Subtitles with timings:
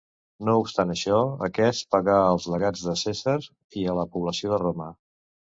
[0.45, 3.37] No obstant això, aquest pagà als legats de Cèsar
[3.83, 4.91] i a la població de Roma.